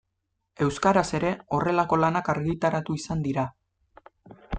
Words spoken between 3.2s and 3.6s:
dira.